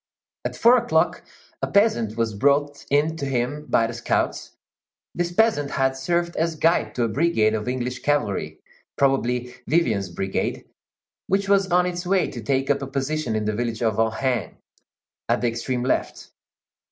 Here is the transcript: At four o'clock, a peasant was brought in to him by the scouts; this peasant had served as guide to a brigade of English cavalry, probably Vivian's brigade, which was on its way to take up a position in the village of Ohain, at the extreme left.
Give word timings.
At 0.43 0.55
four 0.55 0.77
o'clock, 0.77 1.21
a 1.61 1.67
peasant 1.67 2.17
was 2.17 2.33
brought 2.33 2.85
in 2.89 3.15
to 3.17 3.25
him 3.27 3.67
by 3.69 3.85
the 3.85 3.93
scouts; 3.93 4.53
this 5.13 5.31
peasant 5.31 5.69
had 5.69 5.95
served 5.95 6.35
as 6.37 6.55
guide 6.55 6.95
to 6.95 7.03
a 7.03 7.07
brigade 7.07 7.53
of 7.53 7.67
English 7.67 7.99
cavalry, 7.99 8.57
probably 8.97 9.53
Vivian's 9.67 10.09
brigade, 10.09 10.65
which 11.27 11.47
was 11.47 11.69
on 11.71 11.85
its 11.85 12.03
way 12.03 12.25
to 12.31 12.41
take 12.41 12.71
up 12.71 12.81
a 12.81 12.87
position 12.87 13.35
in 13.35 13.45
the 13.45 13.53
village 13.53 13.83
of 13.83 13.99
Ohain, 13.99 14.55
at 15.29 15.41
the 15.41 15.47
extreme 15.47 15.83
left. 15.83 16.31